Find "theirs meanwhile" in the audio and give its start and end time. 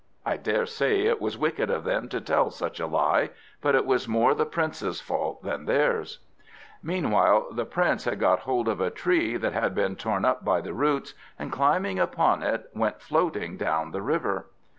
5.65-7.49